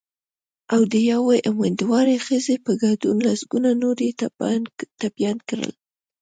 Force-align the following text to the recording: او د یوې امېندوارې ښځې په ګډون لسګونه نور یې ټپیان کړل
او 0.73 0.81
د 0.91 0.93
یوې 1.11 1.37
امېندوارې 1.51 2.15
ښځې 2.25 2.55
په 2.65 2.71
ګډون 2.83 3.17
لسګونه 3.27 3.69
نور 3.81 3.97
یې 4.05 4.11
ټپیان 5.01 5.37
کړل 5.49 5.73